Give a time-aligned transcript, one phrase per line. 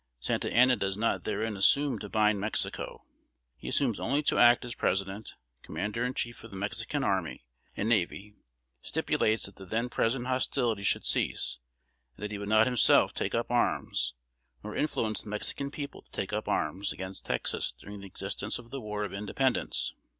[0.19, 3.05] Santa Anna does not therein assume to bind Mexico:
[3.55, 7.45] he assumes only to act as president, commander in chief of the Mexican army
[7.77, 8.33] and navy;
[8.81, 11.59] stipulates that the then present hostilities should cease,
[12.17, 14.15] and that he would not himself take up arms,
[14.63, 18.71] nor influence the Mexican people to take up arms, against Texas during the existence of
[18.71, 19.93] the war of independence.